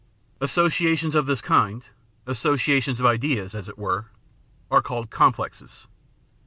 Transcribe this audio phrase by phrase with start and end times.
[0.41, 1.87] Associations of this kind—
[2.25, 4.07] associations of ideas, as it were—
[4.71, 5.85] are called complexes.